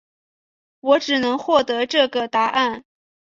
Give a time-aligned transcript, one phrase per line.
[0.79, 2.83] 我只能获得这个答案